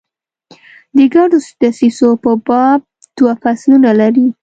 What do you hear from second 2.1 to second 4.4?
په باب دوه فصلونه لري.